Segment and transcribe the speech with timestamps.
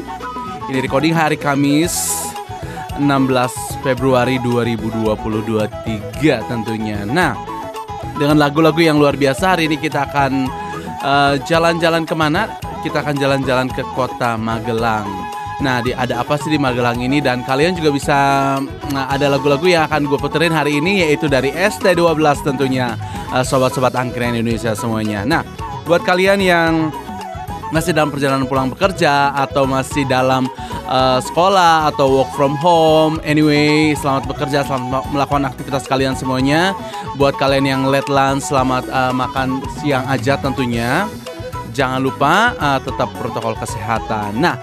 [0.71, 2.15] Ini recording hari Kamis
[3.03, 3.03] 16
[3.83, 5.11] Februari 2022
[6.23, 7.03] 3 tentunya.
[7.03, 7.54] Nah
[8.15, 10.47] dengan lagu-lagu yang luar biasa hari ini kita akan
[11.03, 12.47] uh, jalan-jalan ke mana?
[12.87, 15.09] Kita akan jalan-jalan ke kota Magelang.
[15.63, 17.23] Nah, di, ada apa sih di Magelang ini?
[17.23, 18.19] Dan kalian juga bisa
[18.91, 22.99] nah, ada lagu-lagu yang akan gue puterin hari ini yaitu dari ST12 tentunya
[23.31, 25.23] uh, sobat-sobat angkringan Indonesia semuanya.
[25.27, 25.43] Nah,
[25.87, 26.93] buat kalian yang
[27.75, 30.47] masih dalam perjalanan pulang bekerja atau masih dalam
[30.87, 33.19] uh, sekolah atau work from home.
[33.27, 36.77] Anyway, selamat bekerja, selamat melakukan aktivitas kalian semuanya.
[37.15, 41.07] Buat kalian yang late lunch, selamat uh, makan siang aja tentunya.
[41.71, 44.43] Jangan lupa uh, tetap protokol kesehatan.
[44.43, 44.59] Nah,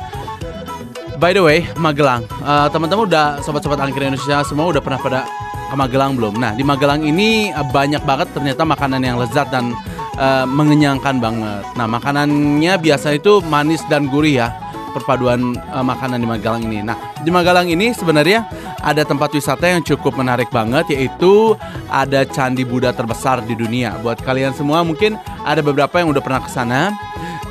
[1.15, 2.27] by the way, Magelang.
[2.43, 5.23] Uh, teman-teman udah sobat-sobat angkir Indonesia semua udah pernah pada
[5.71, 6.35] ke Magelang belum?
[6.35, 9.71] Nah, di Magelang ini uh, banyak banget ternyata makanan yang lezat dan
[10.19, 11.63] uh, mengenyangkan banget.
[11.79, 14.51] Nah, makanannya biasa itu manis dan gurih ya.
[14.91, 16.83] Perpaduan uh, makanan di Magelang ini.
[16.83, 18.43] Nah, di Magelang ini sebenarnya
[18.81, 21.53] ada tempat wisata yang cukup menarik banget yaitu
[21.87, 23.97] ada candi Buddha terbesar di dunia.
[24.01, 25.15] Buat kalian semua mungkin
[25.45, 26.91] ada beberapa yang udah pernah ke sana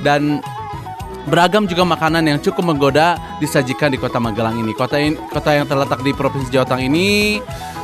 [0.03, 0.43] dan
[1.29, 4.73] beragam juga makanan yang cukup menggoda disajikan di kota Magelang ini.
[4.73, 7.39] Kota in, kota yang terletak di Provinsi Jawa Tengah ini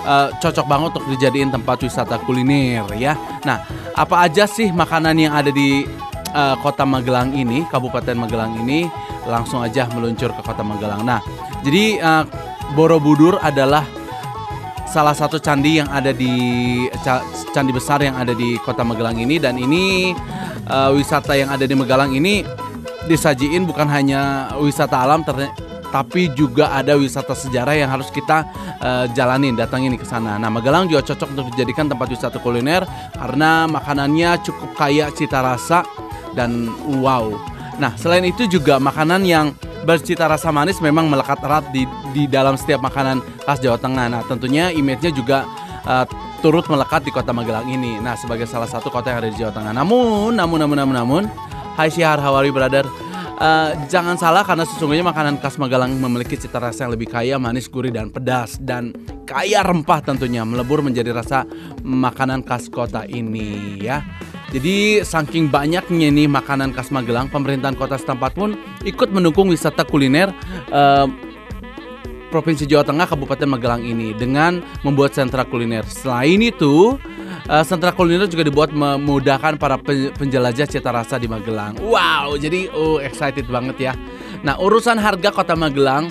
[0.06, 3.14] uh, cocok banget untuk dijadiin tempat wisata kuliner ya.
[3.44, 5.84] Nah, apa aja sih makanan yang ada di
[6.32, 8.88] uh, kota Magelang ini, Kabupaten Magelang ini?
[9.26, 11.02] Langsung aja meluncur ke kota Magelang.
[11.02, 11.18] Nah,
[11.66, 12.24] jadi uh,
[12.74, 13.86] Borobudur adalah
[14.90, 16.32] salah satu candi yang ada di
[17.52, 20.16] candi besar yang ada di kota Magelang ini dan ini
[20.70, 22.40] uh, wisata yang ada di Magelang ini
[23.04, 25.22] disajiin bukan hanya wisata alam
[25.92, 28.44] tapi juga ada wisata sejarah yang harus kita
[28.82, 30.36] uh, jalanin datangin ke sana.
[30.36, 32.82] Nah, Magelang juga cocok untuk dijadikan tempat wisata kuliner
[33.14, 35.86] karena makanannya cukup kaya cita rasa
[36.34, 36.68] dan
[37.00, 37.30] wow.
[37.76, 39.52] Nah, selain itu juga makanan yang
[39.86, 44.10] bercita rasa manis memang melekat erat di di dalam setiap makanan khas Jawa Tengah.
[44.10, 45.46] Nah, tentunya image-nya juga
[45.86, 46.02] uh,
[46.42, 48.02] turut melekat di kota Magelang ini.
[48.02, 49.72] Nah, sebagai salah satu kota yang ada di Jawa Tengah.
[49.72, 51.22] Namun, namun, namun, namun, namun,
[51.78, 52.88] Hai Syahar, you brother?
[53.36, 57.68] Uh, jangan salah karena sesungguhnya makanan khas Magelang memiliki cita rasa yang lebih kaya, manis,
[57.68, 58.96] gurih, dan pedas dan
[59.28, 61.44] kaya rempah tentunya melebur menjadi rasa
[61.84, 64.00] makanan khas kota ini ya.
[64.54, 68.54] Jadi saking banyaknya nih makanan khas Magelang, pemerintahan kota setempat pun
[68.86, 70.30] ikut mendukung wisata kuliner
[70.70, 71.10] uh,
[72.30, 75.82] Provinsi Jawa Tengah Kabupaten Magelang ini dengan membuat sentra kuliner.
[75.86, 76.98] Selain itu,
[77.50, 79.78] uh, sentra kuliner juga dibuat memudahkan para
[80.14, 81.78] penjelajah cita rasa di Magelang.
[81.82, 83.92] Wow, jadi oh excited banget ya.
[84.42, 86.10] Nah, urusan harga Kota Magelang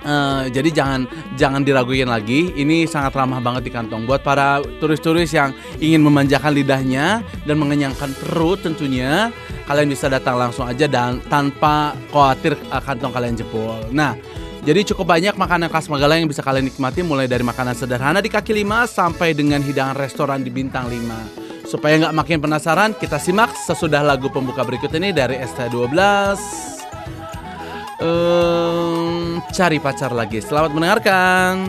[0.00, 1.00] Uh, jadi jangan
[1.36, 2.52] jangan diraguin lagi.
[2.56, 8.12] Ini sangat ramah banget di kantong buat para turis-turis yang ingin memanjakan lidahnya dan mengenyangkan
[8.16, 9.28] perut tentunya.
[9.68, 13.78] Kalian bisa datang langsung aja dan tanpa khawatir uh, kantong kalian jebol.
[13.92, 14.16] Nah,
[14.60, 18.28] jadi cukup banyak makanan khas Magelang yang bisa kalian nikmati mulai dari makanan sederhana di
[18.28, 21.64] kaki lima sampai dengan hidangan restoran di bintang 5.
[21.64, 26.79] Supaya nggak makin penasaran, kita simak sesudah lagu pembuka berikut ini dari ST12.
[28.00, 30.40] Um, cari pacar lagi.
[30.40, 31.68] Selamat mendengarkan.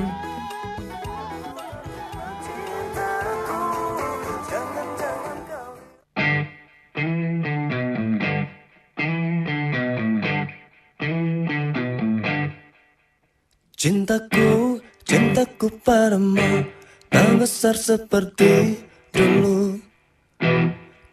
[13.81, 16.69] Cintaku, cintaku padamu
[17.09, 18.77] Tak besar seperti
[19.09, 19.81] dulu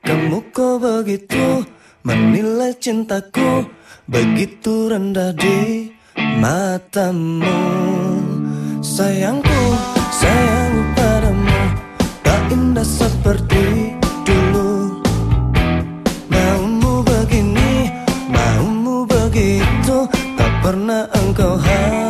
[0.04, 1.64] Kamu kok begitu
[2.08, 3.68] Menilai cintaku
[4.08, 5.92] begitu rendah di
[6.40, 7.60] matamu.
[8.80, 9.60] Sayangku,
[10.08, 11.60] sayangku padamu
[12.24, 13.92] Tak indah seperti
[14.24, 15.04] dulu.
[16.32, 17.92] Maumu begini,
[18.32, 22.07] maumu begitu Tak pernah engkau harap.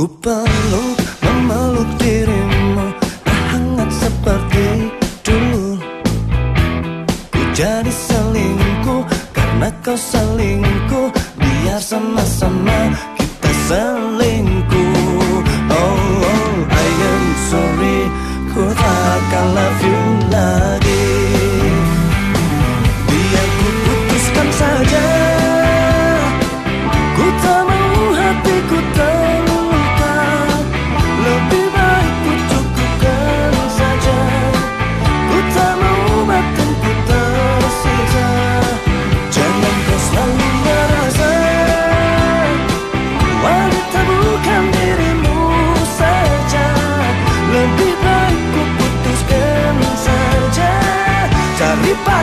[0.00, 2.88] Ku peluk memeluk dirimu
[3.52, 4.88] hangat seperti
[5.20, 5.76] dulu.
[7.28, 9.04] Ku jadi selingkuh
[9.36, 11.12] karena kau selingkuh.
[11.36, 15.36] Biar sama-sama kita selingkuh.
[15.68, 18.00] Oh, oh, I am sorry.
[18.56, 20.00] Ku takkan love you
[20.32, 20.79] lagi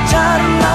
[0.10, 0.67] Cari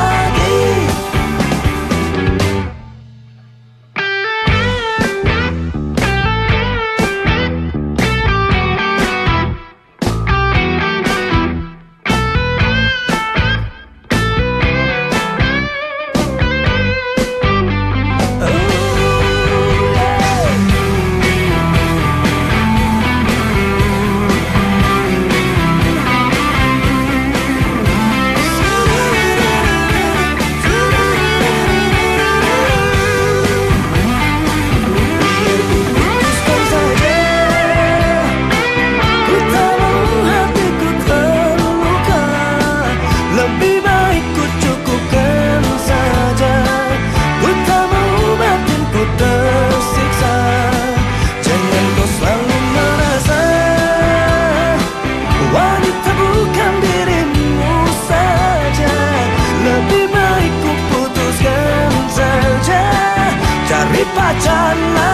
[64.14, 65.12] Cari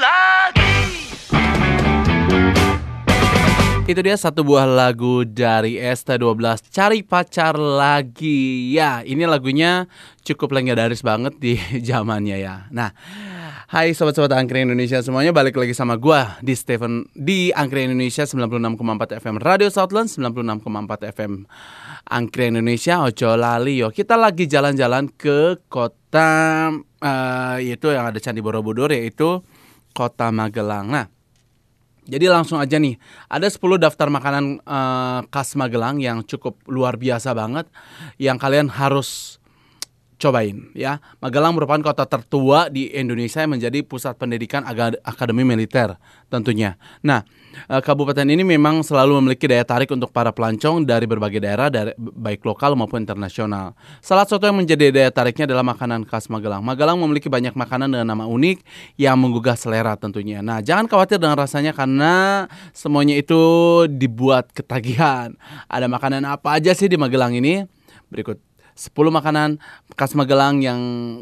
[0.00, 0.74] lagi.
[3.84, 8.72] Itu dia satu buah lagu dari ST12 Cari pacar lagi.
[8.72, 9.92] Ya ini lagunya
[10.24, 12.64] cukup legendaris banget di zamannya ya.
[12.72, 12.96] Nah
[13.74, 19.18] Hai sobat-sobat Angkring Indonesia semuanya balik lagi sama gua di Stephen di Angkring Indonesia 96,4
[19.24, 21.48] FM Radio Southland 96,4 FM
[22.06, 23.88] Angkring Indonesia Ojo Lali yo.
[23.88, 26.70] Kita lagi jalan-jalan ke kota
[27.02, 29.42] eh, itu yang ada Candi Borobudur yaitu
[29.94, 30.90] kota Magelang.
[30.90, 31.06] Nah
[32.04, 33.00] jadi langsung aja nih,
[33.32, 37.64] ada 10 daftar makanan eh, khas Magelang yang cukup luar biasa banget
[38.20, 39.40] yang kalian harus
[40.18, 41.02] cobain ya.
[41.18, 44.62] Magelang merupakan kota tertua di Indonesia yang menjadi pusat pendidikan
[45.02, 45.98] akademi militer
[46.30, 46.74] tentunya.
[47.04, 47.22] Nah,
[47.70, 51.92] eh, kabupaten ini memang selalu memiliki daya tarik untuk para pelancong dari berbagai daerah dari
[51.98, 53.76] baik lokal maupun internasional.
[54.02, 56.64] Salah satu yang menjadi daya tariknya adalah makanan khas Magelang.
[56.64, 58.64] Magelang memiliki banyak makanan dengan nama unik
[58.98, 60.40] yang menggugah selera tentunya.
[60.40, 63.42] Nah, jangan khawatir dengan rasanya karena semuanya itu
[63.90, 65.36] dibuat ketagihan.
[65.68, 67.66] Ada makanan apa aja sih di Magelang ini?
[68.10, 69.62] Berikut 10 makanan
[69.94, 70.80] khas Magelang yang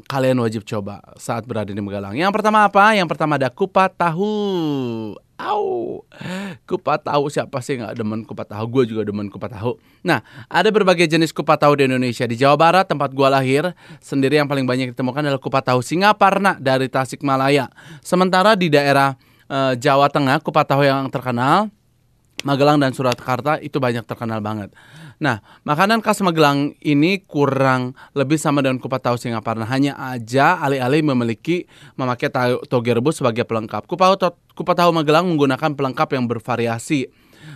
[0.09, 2.17] kalian wajib coba saat berada di Magelang.
[2.17, 2.97] Yang pertama apa?
[2.97, 4.33] Yang pertama ada kupat tahu.
[5.43, 6.01] Au,
[6.71, 8.65] kupat tahu siapa sih nggak demen kupat tahu?
[8.71, 9.75] Gue juga demen kupat tahu.
[10.07, 12.25] Nah, ada berbagai jenis kupat tahu di Indonesia.
[12.31, 16.63] Di Jawa Barat tempat gua lahir, sendiri yang paling banyak ditemukan adalah kupat tahu Singaparna
[16.63, 17.67] dari Tasikmalaya.
[18.07, 19.19] Sementara di daerah
[19.51, 21.75] eh, Jawa Tengah, kupat tahu yang terkenal
[22.43, 24.75] Magelang dan Surakarta itu banyak terkenal banget.
[25.23, 29.63] Nah, makanan khas Magelang ini kurang lebih sama dengan kupat tahu Singaparna.
[29.71, 32.27] Hanya aja alih-alih memiliki memakai
[32.67, 33.87] toge rebus sebagai pelengkap.
[33.87, 37.07] Kupat tahu, kupat tahu Magelang menggunakan pelengkap yang bervariasi.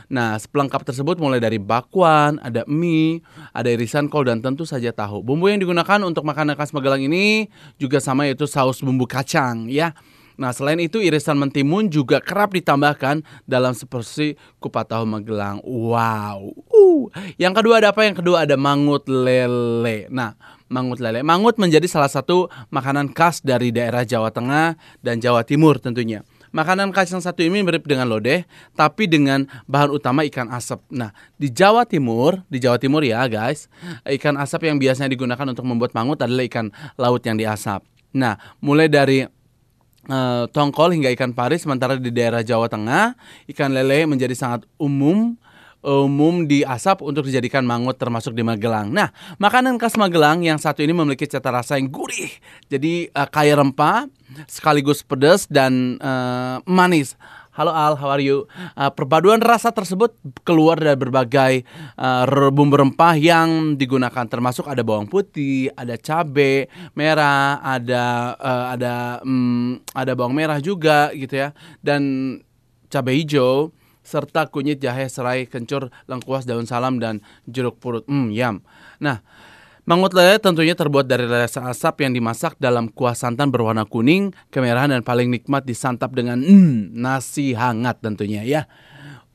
[0.06, 5.22] Nah, pelengkap tersebut mulai dari bakwan, ada mie, ada irisan kol dan tentu saja tahu.
[5.26, 7.50] Bumbu yang digunakan untuk makanan khas Magelang ini
[7.82, 9.90] juga sama yaitu saus bumbu kacang ya.
[10.36, 15.64] Nah, selain itu irisan mentimun juga kerap ditambahkan dalam seporsi kupat tahu Magelang.
[15.64, 16.52] Wow.
[16.68, 17.08] Uh.
[17.40, 18.04] Yang kedua ada apa?
[18.04, 20.08] Yang kedua ada mangut lele.
[20.12, 20.36] Nah,
[20.68, 21.24] mangut lele.
[21.24, 26.20] Mangut menjadi salah satu makanan khas dari daerah Jawa Tengah dan Jawa Timur tentunya.
[26.54, 30.80] Makanan khas yang satu ini mirip dengan lodeh, tapi dengan bahan utama ikan asap.
[30.88, 33.68] Nah, di Jawa Timur, di Jawa Timur ya guys,
[34.08, 37.84] ikan asap yang biasanya digunakan untuk membuat mangut adalah ikan laut yang diasap.
[38.16, 39.28] Nah, mulai dari
[40.06, 43.14] eh, tongkol hingga ikan pari, sementara di daerah Jawa Tengah,
[43.50, 45.38] ikan lele menjadi sangat umum
[45.86, 48.90] umum diasap untuk dijadikan mangut termasuk di Magelang.
[48.90, 52.34] Nah, makanan khas Magelang yang satu ini memiliki cita rasa yang gurih.
[52.66, 54.10] Jadi eh, kaya rempah,
[54.50, 57.14] sekaligus pedas dan eh, manis.
[57.56, 58.44] Halo Al, how are you?
[58.76, 60.12] Eh, perpaduan rasa tersebut
[60.44, 61.64] keluar dari berbagai
[62.28, 68.94] re- bumbu rempah yang digunakan termasuk ada bawang putih, ada cabe merah, ada eh, ada
[69.24, 71.56] mm, ada bawang merah juga gitu ya.
[71.80, 72.36] Dan
[72.92, 73.72] cabai hijau
[74.04, 78.04] serta kunyit jahe serai kencur lengkuas daun salam dan jeruk purut.
[78.04, 78.60] Hmm, yam.
[79.00, 79.24] Nah,
[79.86, 84.90] mangut lele tentunya terbuat dari lele asap yang dimasak dalam kuah santan berwarna kuning, kemerahan
[84.90, 88.66] dan paling nikmat disantap dengan hmm, nasi hangat tentunya ya.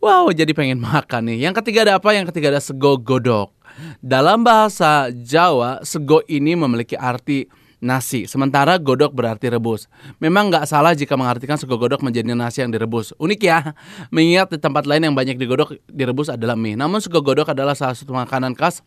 [0.03, 1.47] Wow, jadi pengen makan nih.
[1.49, 2.11] Yang ketiga ada apa?
[2.11, 3.55] Yang ketiga ada sego godok.
[4.03, 7.47] Dalam bahasa Jawa, sego ini memiliki arti
[7.81, 9.89] nasi, sementara godok berarti rebus.
[10.21, 13.15] Memang nggak salah jika mengartikan sego godok menjadi nasi yang direbus.
[13.17, 13.73] Unik ya,
[14.13, 16.77] mengingat di tempat lain yang banyak digodok direbus adalah mie.
[16.77, 18.85] Namun sego godok adalah salah satu makanan khas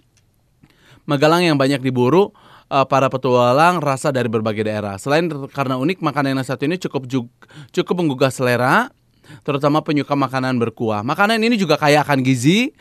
[1.05, 2.33] Magelang yang banyak diburu
[2.73, 4.97] eh, para petualang rasa dari berbagai daerah.
[4.97, 7.05] Selain karena unik, makanan yang satu ini cukup
[7.73, 8.89] cukup menggugah selera,
[9.45, 11.05] terutama penyuka makanan berkuah.
[11.05, 12.73] Makanan ini juga kaya akan gizi.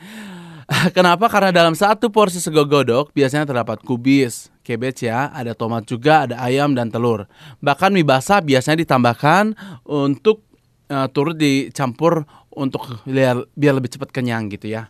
[0.98, 1.27] Kenapa?
[1.27, 6.39] Karena dalam satu porsi sego godok biasanya terdapat kubis, cabbage ya, ada tomat juga, ada
[6.39, 7.27] ayam dan telur.
[7.60, 9.53] Bahkan mie basah biasanya ditambahkan
[9.84, 10.48] untuk
[10.88, 14.89] eh, turut dicampur untuk biar, biar lebih cepat kenyang gitu ya.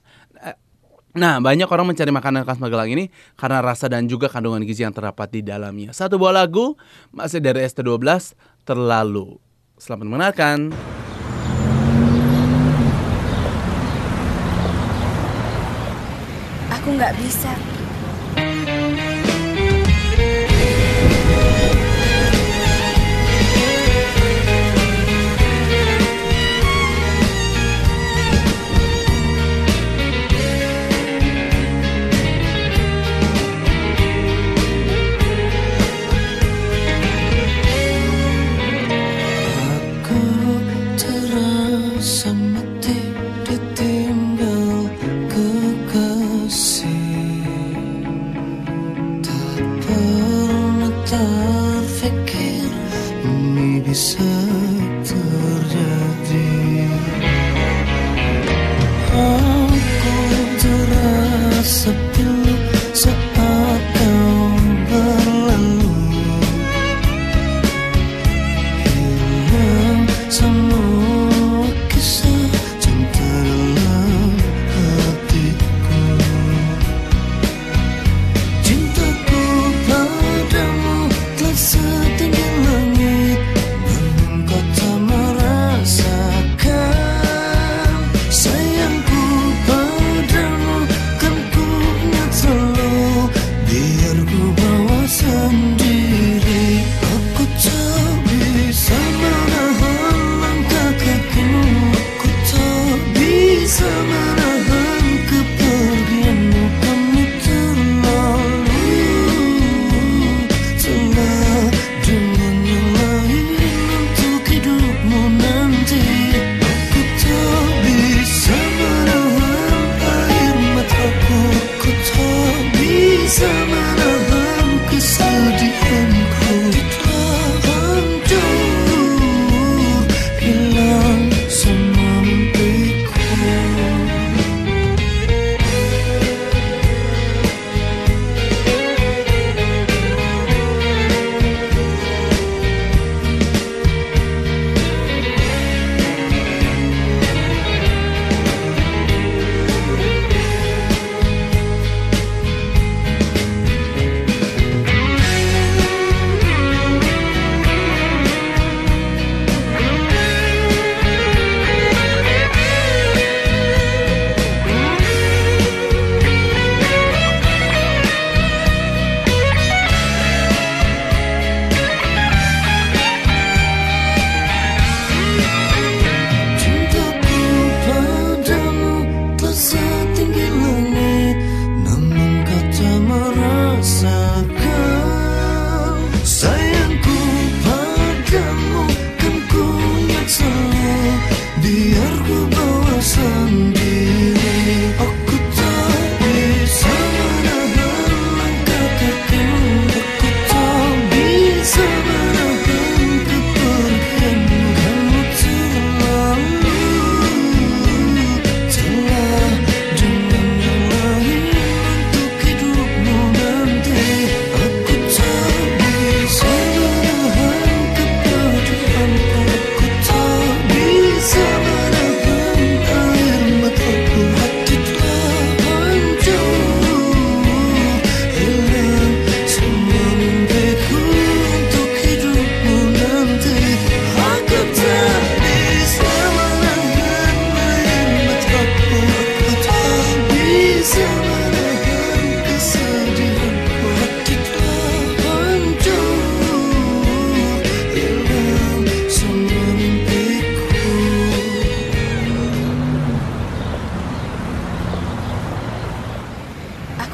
[1.13, 4.97] Nah, banyak orang mencari makanan khas Magelang ini karena rasa dan juga kandungan gizi yang
[4.97, 5.93] terdapat di dalamnya.
[5.93, 6.73] Satu buah lagu
[7.13, 8.33] masih dari ST12
[8.65, 9.37] Terlalu.
[9.77, 10.73] Selamat mendengarkan.
[16.73, 17.82] Aku nggak bisa.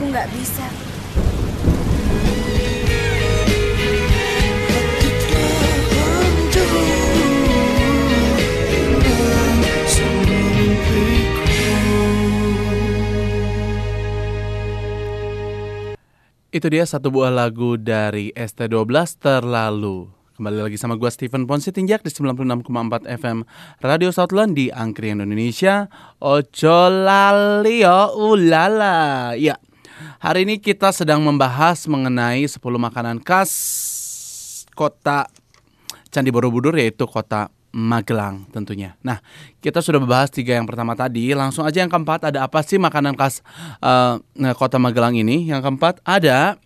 [0.10, 0.66] Nggak bisa.
[16.50, 20.10] Itu dia satu buah lagu dari ST12 Terlalu.
[20.34, 23.46] Kembali lagi sama gue Steven Ponsi Tinjak di 96,4 FM
[23.86, 25.86] Radio Southland di Angkringan Indonesia.
[26.18, 29.38] Ojo lalio ulala.
[29.38, 29.62] Ya,
[30.20, 33.52] hari ini kita sedang membahas mengenai 10 makanan khas
[34.76, 35.32] kota
[36.12, 38.98] Candi Borobudur yaitu kota Magelang tentunya.
[39.06, 39.22] Nah,
[39.62, 41.30] kita sudah membahas tiga yang pertama tadi.
[41.38, 43.46] Langsung aja yang keempat ada apa sih makanan khas
[43.86, 44.18] uh,
[44.58, 45.46] kota Magelang ini?
[45.46, 46.58] Yang keempat ada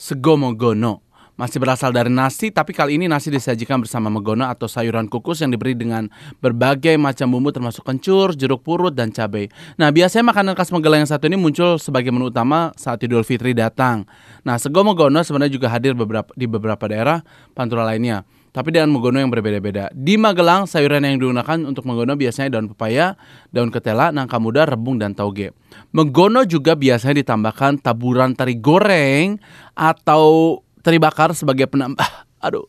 [0.00, 1.04] segomogono.
[1.40, 5.48] Masih berasal dari nasi, tapi kali ini nasi disajikan bersama megono atau sayuran kukus yang
[5.48, 6.04] diberi dengan
[6.36, 9.48] berbagai macam bumbu termasuk kencur, jeruk purut, dan cabai.
[9.80, 13.56] Nah, biasanya makanan khas Magelang yang satu ini muncul sebagai menu utama saat Idul Fitri
[13.56, 14.04] datang.
[14.44, 17.24] Nah, sego megono sebenarnya juga hadir beberapa, di beberapa daerah
[17.56, 19.94] pantura lainnya tapi dengan megono yang berbeda-beda.
[19.94, 23.14] Di Magelang, sayuran yang digunakan untuk megono biasanya daun pepaya,
[23.54, 25.54] daun ketela, nangka muda, rebung, dan tauge.
[25.94, 29.38] Megono juga biasanya ditambahkan taburan teri goreng
[29.78, 32.06] atau teri bakar sebagai penambah
[32.44, 32.64] aduh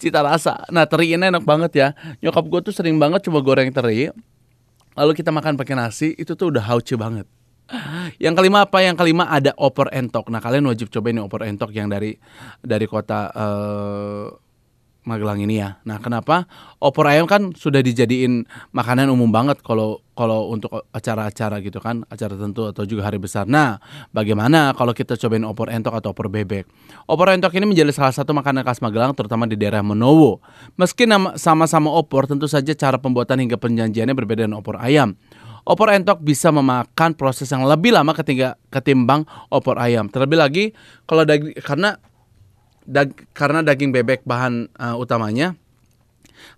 [0.00, 0.64] cita rasa.
[0.72, 1.88] Nah teri ini enak banget ya.
[2.24, 4.08] Nyokap gue tuh sering banget coba goreng teri.
[4.92, 7.24] Lalu kita makan pakai nasi itu tuh udah hauce banget.
[8.20, 8.84] Yang kelima apa?
[8.84, 10.28] Yang kelima ada opor entok.
[10.28, 12.16] Nah kalian wajib cobain opor entok yang dari
[12.60, 14.28] dari kota uh,
[15.02, 15.82] Magelang ini ya.
[15.82, 16.46] Nah, kenapa
[16.78, 22.38] opor ayam kan sudah dijadiin makanan umum banget kalau kalau untuk acara-acara gitu kan, acara
[22.38, 23.50] tentu atau juga hari besar.
[23.50, 23.82] Nah,
[24.14, 26.70] bagaimana kalau kita cobain opor entok atau opor bebek?
[27.10, 30.38] Opor entok ini menjadi salah satu makanan khas Magelang terutama di daerah Menowo.
[30.78, 35.18] Meski nama sama-sama opor, tentu saja cara pembuatan hingga penjanjiannya berbeda dengan opor ayam.
[35.62, 38.14] Opor entok bisa memakan proses yang lebih lama
[38.70, 40.10] ketimbang opor ayam.
[40.10, 40.64] Terlebih lagi
[41.06, 41.98] kalau daging karena
[42.84, 45.54] dag karena daging bebek bahan uh, utamanya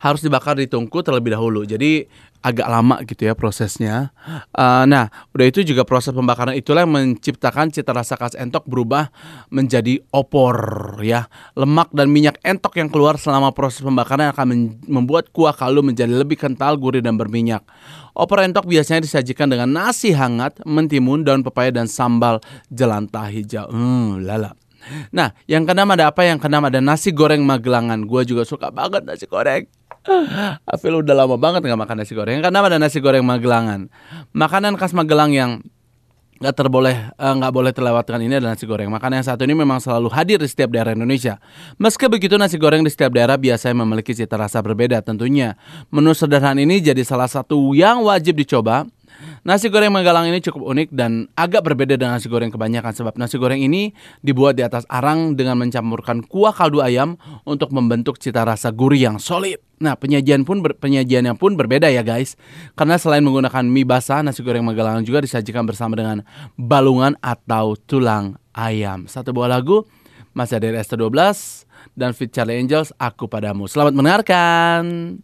[0.01, 1.65] harus dibakar di tungku terlebih dahulu.
[1.65, 2.05] Jadi
[2.45, 4.13] agak lama gitu ya prosesnya.
[4.53, 9.09] Uh, nah, udah itu juga proses pembakaran itulah yang menciptakan cita rasa khas entok berubah
[9.49, 10.53] menjadi opor
[11.01, 11.25] ya.
[11.57, 16.37] Lemak dan minyak entok yang keluar selama proses pembakaran akan membuat kuah kaldu menjadi lebih
[16.37, 17.65] kental, gurih dan berminyak.
[18.13, 23.73] Opor entok biasanya disajikan dengan nasi hangat, mentimun, daun pepaya dan sambal jelantah hijau.
[23.73, 24.53] Hmm, lala.
[25.11, 26.25] Nah, yang keenam ada apa?
[26.25, 28.05] Yang keenam ada nasi goreng Magelangan.
[28.05, 29.65] Gue juga suka banget nasi goreng.
[30.73, 32.41] Afil udah lama banget nggak makan nasi goreng.
[32.41, 33.89] Yang keenam ada nasi goreng Magelangan.
[34.37, 35.65] Makanan khas Magelang yang
[36.35, 38.91] nggak terboleh eh, nggak uh, boleh terlewatkan ini adalah nasi goreng.
[38.91, 41.39] Makanan yang satu ini memang selalu hadir di setiap daerah Indonesia.
[41.79, 45.57] Meski begitu nasi goreng di setiap daerah biasanya memiliki cita rasa berbeda tentunya.
[45.89, 48.85] Menu sederhana ini jadi salah satu yang wajib dicoba
[49.47, 53.39] Nasi goreng Magelang ini cukup unik dan agak berbeda dengan nasi goreng kebanyakan sebab nasi
[53.39, 58.75] goreng ini dibuat di atas arang dengan mencampurkan kuah kaldu ayam untuk membentuk cita rasa
[58.75, 59.63] gurih yang solid.
[59.83, 62.39] Nah, penyajian pun ber, penyajiannya pun berbeda ya guys.
[62.79, 66.25] Karena selain menggunakan mie basah, nasi goreng Magelang juga disajikan bersama dengan
[66.57, 69.07] balungan atau tulang ayam.
[69.11, 69.85] Satu buah lagu
[70.33, 71.15] masih ada ST12
[71.95, 73.71] dan Fit Charlie Angels, Aku Padamu.
[73.71, 75.21] Selamat mendengarkan.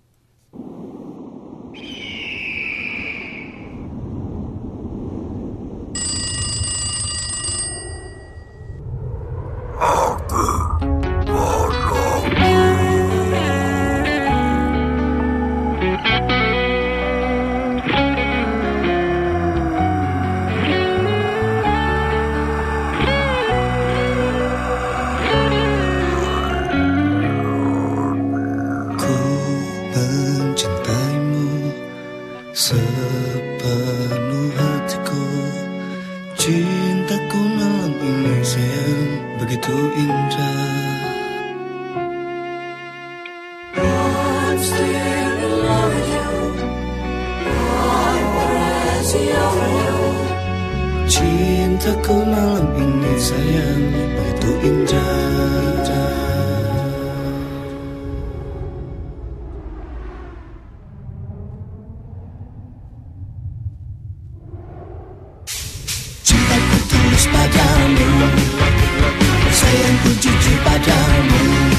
[71.20, 71.69] the moon.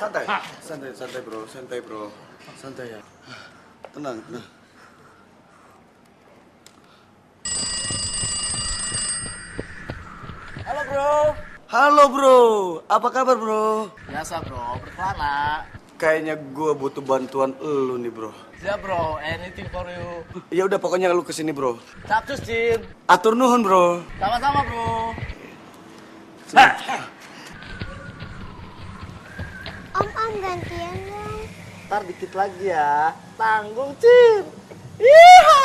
[0.00, 0.24] Santai.
[0.96, 1.40] Santai bro.
[1.44, 2.08] Santai bro.
[2.56, 3.00] Santai ya.
[3.92, 4.46] Tenang tenang.
[10.64, 11.12] Halo bro.
[11.68, 12.38] halo bro.
[12.88, 13.92] Apa kabar bro?
[14.08, 15.68] Biasa bro, berkelana.
[16.00, 18.32] kayaknya gua butuh bantuan lu nih bro.
[18.64, 20.24] Ya bro, anything for you.
[20.48, 21.76] ya udah pokoknya lu ke sini bro.
[22.08, 22.80] Capcus Jin.
[23.04, 24.00] atur nuhun bro.
[24.16, 25.12] Sama-sama bro.
[26.50, 27.09] Om
[30.30, 31.42] Om gantian dong.
[31.90, 33.10] Ntar dikit lagi ya.
[33.34, 34.46] Tanggung Jin.
[35.02, 35.59] Yeehaw!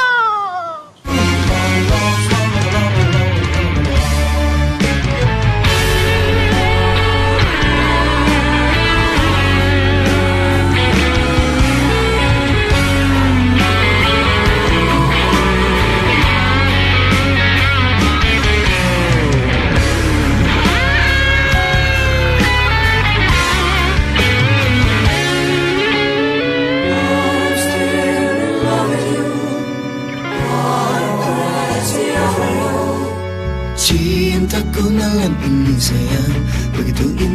[35.85, 36.33] Sayang.
[36.73, 37.34] Begitu indah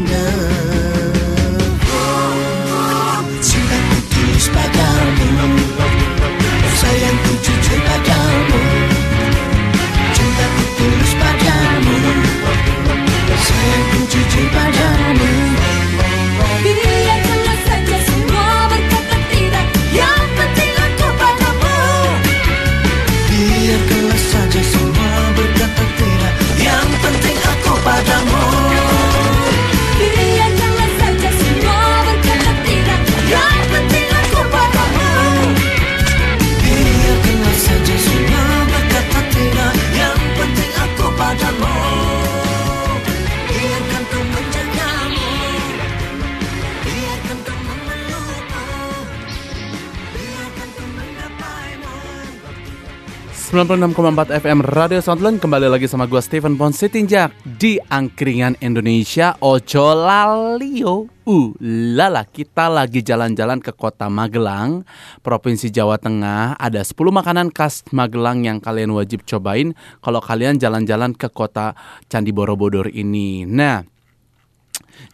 [53.51, 59.91] 96,4 FM Radio Soundland kembali lagi sama gua Steven Pon Sitinjak di Angkringan Indonesia Ojo
[59.91, 61.11] Lalio.
[61.27, 61.51] Uh,
[61.99, 64.87] lala kita lagi jalan-jalan ke kota Magelang,
[65.27, 66.63] Provinsi Jawa Tengah.
[66.63, 71.75] Ada 10 makanan khas Magelang yang kalian wajib cobain kalau kalian jalan-jalan ke kota
[72.07, 73.51] Candi Borobudur ini.
[73.51, 73.83] Nah,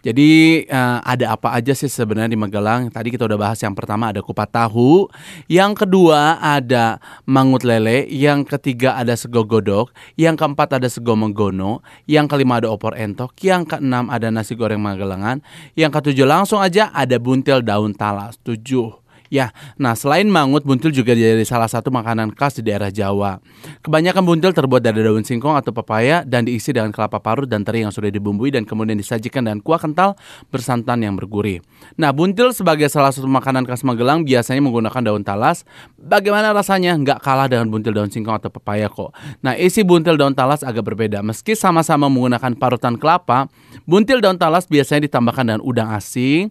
[0.07, 2.95] jadi eh, ada apa aja sih sebenarnya di Magelang?
[2.95, 5.11] Tadi kita udah bahas yang pertama ada kupat tahu,
[5.51, 11.83] yang kedua ada mangut lele, yang ketiga ada sego godok, yang keempat ada sego menggono,
[12.07, 15.42] yang kelima ada opor entok, yang keenam ada nasi goreng Magelangan,
[15.75, 18.38] yang ketujuh langsung aja ada buntil daun talas.
[18.47, 19.06] Tujuh.
[19.29, 23.43] Ya, nah selain mangut, buntil juga jadi salah satu makanan khas di daerah Jawa.
[23.83, 27.83] Kebanyakan buntil terbuat dari daun singkong atau pepaya dan diisi dengan kelapa parut dan teri
[27.83, 30.15] yang sudah dibumbui dan kemudian disajikan dengan kuah kental
[30.51, 31.62] bersantan yang bergurih.
[31.99, 35.67] Nah, buntil sebagai salah satu makanan khas Magelang biasanya menggunakan daun talas.
[35.99, 36.95] Bagaimana rasanya?
[36.99, 39.15] Nggak kalah dengan buntil daun singkong atau pepaya kok.
[39.43, 41.23] Nah, isi buntil daun talas agak berbeda.
[41.23, 43.51] Meski sama-sama menggunakan parutan kelapa,
[43.87, 46.51] buntil daun talas biasanya ditambahkan dengan udang asing,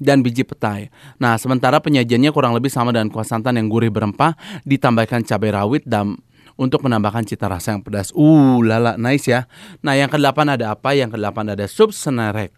[0.00, 0.88] dan biji petai.
[1.20, 4.34] Nah, sementara penyajiannya kurang lebih sama dengan kuah santan yang gurih berempah,
[4.64, 6.16] ditambahkan cabai rawit dan
[6.56, 8.10] untuk menambahkan cita rasa yang pedas.
[8.16, 9.44] Uh, lala, nice ya.
[9.84, 10.96] Nah, yang kedelapan ada apa?
[10.96, 12.56] Yang kedelapan ada sup senerek.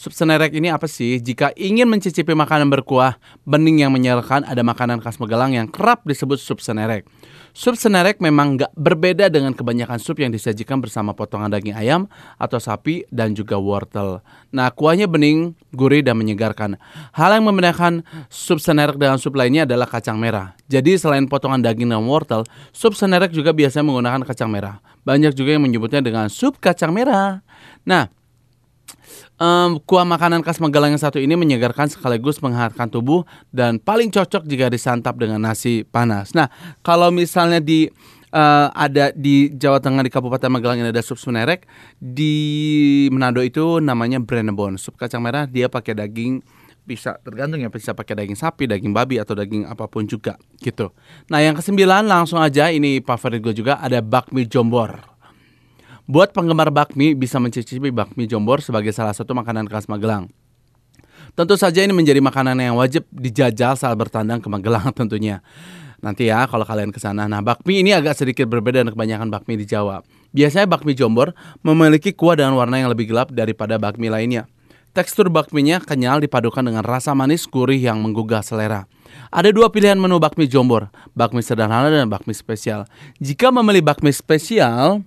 [0.00, 1.20] Sup senerek ini apa sih?
[1.20, 6.40] Jika ingin mencicipi makanan berkuah, bening yang menyegarkan, ada makanan khas Magelang yang kerap disebut
[6.40, 7.04] sup senerek.
[7.50, 12.06] Sup senerek memang nggak berbeda dengan kebanyakan sup yang disajikan bersama potongan daging ayam
[12.38, 14.22] atau sapi dan juga wortel.
[14.54, 16.78] Nah, kuahnya bening, gurih, dan menyegarkan.
[17.14, 20.54] Hal yang membedakan sup senerek dengan sup lainnya adalah kacang merah.
[20.70, 24.78] Jadi selain potongan daging dan wortel, sup senerek juga biasanya menggunakan kacang merah.
[25.02, 27.42] Banyak juga yang menyebutnya dengan sup kacang merah.
[27.82, 28.06] Nah,
[29.40, 34.44] Em, kuah makanan khas Magelang yang satu ini menyegarkan sekaligus menghangatkan tubuh dan paling cocok
[34.44, 36.36] jika disantap dengan nasi panas.
[36.36, 36.52] Nah,
[36.84, 37.88] kalau misalnya di
[38.36, 41.64] eh, ada di Jawa Tengah di Kabupaten Magelang ini ada sup senerek,
[41.96, 44.76] di Manado itu namanya Brenebon.
[44.76, 46.44] Sup kacang merah dia pakai daging
[46.84, 50.92] bisa tergantung ya bisa pakai daging sapi, daging babi atau daging apa pun juga gitu.
[51.32, 55.09] Nah, yang kesembilan langsung aja ini favorit gue juga ada bakmi jombor.
[56.10, 60.26] Buat penggemar bakmi bisa mencicipi bakmi Jombor sebagai salah satu makanan khas Magelang.
[61.38, 65.38] Tentu saja ini menjadi makanan yang wajib dijajal saat bertandang ke Magelang tentunya.
[66.02, 67.30] Nanti ya kalau kalian ke sana.
[67.30, 70.02] Nah, bakmi ini agak sedikit berbeda dengan kebanyakan bakmi di Jawa.
[70.34, 71.30] Biasanya bakmi Jombor
[71.62, 74.50] memiliki kuah dengan warna yang lebih gelap daripada bakmi lainnya.
[74.90, 78.90] Tekstur bakminya kenyal dipadukan dengan rasa manis gurih yang menggugah selera.
[79.30, 82.90] Ada dua pilihan menu bakmi Jombor, bakmi sederhana dan bakmi spesial.
[83.22, 85.06] Jika memilih bakmi spesial,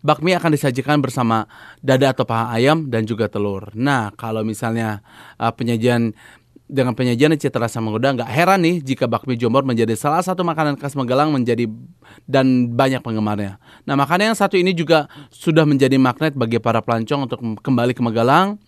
[0.00, 1.44] bakmi akan disajikan bersama
[1.80, 3.72] dada atau paha ayam dan juga telur.
[3.76, 5.04] Nah, kalau misalnya
[5.36, 6.12] uh, penyajian
[6.70, 10.78] dengan penyajian cita rasa menggoda, nggak heran nih jika bakmi Jombor menjadi salah satu makanan
[10.78, 11.66] khas Magelang menjadi
[12.30, 13.58] dan banyak penggemarnya.
[13.84, 18.02] Nah, makanan yang satu ini juga sudah menjadi magnet bagi para pelancong untuk kembali ke
[18.06, 18.62] Magelang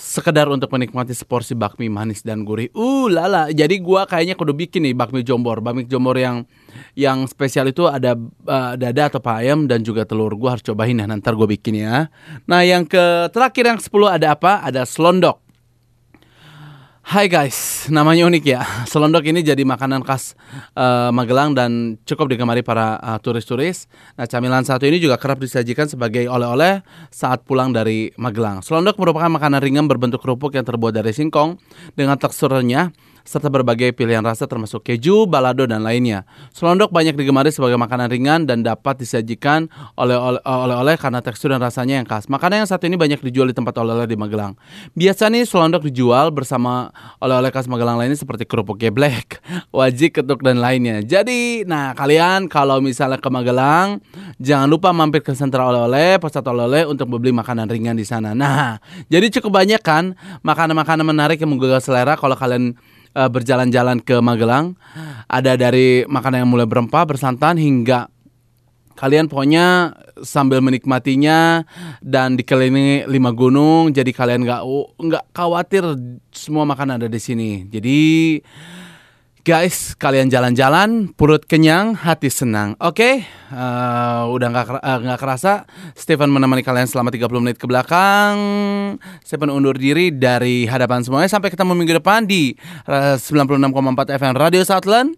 [0.00, 2.72] sekedar untuk menikmati seporsi bakmi manis dan gurih.
[2.72, 5.60] Uh lala, jadi gua kayaknya kudu bikin nih bakmi Jombor.
[5.60, 6.48] Bakmi Jombor yang
[6.96, 8.16] yang spesial itu ada
[8.48, 10.32] uh, dada atau ayam dan juga telur.
[10.40, 12.08] Gua harus cobain ya, nanti gue bikin ya.
[12.48, 14.64] Nah, yang ke terakhir yang 10 ada apa?
[14.64, 15.49] Ada selondok.
[17.10, 18.62] Hai guys, namanya unik ya.
[18.94, 20.38] Selondok ini jadi makanan khas
[20.78, 23.90] eh, Magelang dan cukup digemari para eh, turis-turis.
[24.14, 28.62] Nah, camilan satu ini juga kerap disajikan sebagai oleh-oleh saat pulang dari Magelang.
[28.62, 31.58] Selondok merupakan makanan ringan berbentuk kerupuk yang terbuat dari singkong
[31.98, 36.24] dengan teksturnya serta berbagai pilihan rasa termasuk keju, balado, dan lainnya.
[36.54, 42.02] Selondok banyak digemari sebagai makanan ringan dan dapat disajikan oleh- oleh-oleh karena tekstur dan rasanya
[42.02, 42.26] yang khas.
[42.26, 44.56] Makanan yang satu ini banyak dijual di tempat oleh-oleh di Magelang.
[44.96, 46.90] Biasanya selondok dijual bersama
[47.22, 49.40] oleh-oleh khas Magelang lainnya seperti kerupuk geblek,
[49.76, 51.04] wajik, ketuk, dan lainnya.
[51.04, 54.02] Jadi, nah kalian kalau misalnya ke Magelang,
[54.40, 58.32] jangan lupa mampir ke sentra oleh-oleh, pusat oleh-oleh untuk membeli makanan ringan di sana.
[58.32, 58.80] Nah,
[59.12, 62.76] jadi cukup banyak kan makanan-makanan menarik yang menggugah selera kalau kalian
[63.14, 64.74] eh, berjalan-jalan ke Magelang.
[65.30, 68.10] Ada dari makanan yang mulai berempah, bersantan hingga
[69.00, 71.64] kalian pokoknya sambil menikmatinya
[72.04, 74.62] dan dikelilingi lima gunung jadi kalian nggak
[75.00, 75.88] nggak khawatir
[76.28, 78.00] semua makanan ada di sini jadi
[79.40, 82.76] guys kalian jalan-jalan perut kenyang hati senang.
[82.80, 83.24] Oke?
[83.24, 85.64] Eh, udah nggak eh, nggak kerasa
[85.96, 88.36] Stephen menemani kalian selama 30 menit ke belakang.
[89.24, 91.32] Stephen undur diri dari hadapan semuanya.
[91.32, 92.54] Sampai ketemu minggu depan di
[92.86, 95.16] eh, 96,4 FM Radio Southland.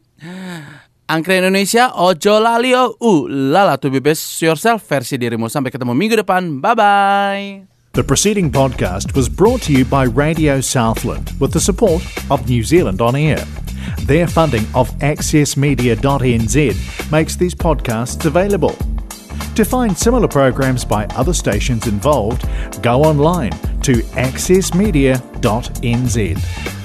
[1.13, 5.51] Angkre Indonesia, ojo lalio, uh, lala to be best yourself versi dirimu.
[5.51, 7.69] Sampai ketemu minggu depan, bye-bye.
[7.93, 12.01] The preceding podcast was brought to you by Radio Southland with the support
[12.33, 13.45] of New Zealand On Air.
[14.01, 18.77] Their funding of accessmedia.nz makes these podcasts available.
[19.55, 22.49] To find similar programs by other stations involved,
[22.83, 23.53] go online
[23.83, 26.82] to accessmedia.nz.